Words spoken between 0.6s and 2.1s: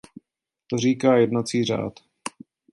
To říká jednací řád.